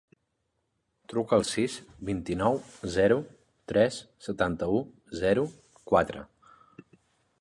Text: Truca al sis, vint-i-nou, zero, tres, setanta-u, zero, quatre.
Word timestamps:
Truca 1.11 1.35
al 1.41 1.45
sis, 1.49 1.75
vint-i-nou, 2.09 2.57
zero, 2.95 3.19
tres, 3.73 4.01
setanta-u, 4.29 4.83
zero, 5.21 5.45
quatre. 5.93 6.25